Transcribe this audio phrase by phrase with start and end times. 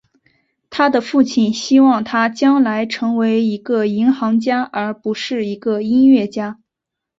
[0.71, 6.59] 他的父亲希望他将来成为一个银行家而不是一个音乐家。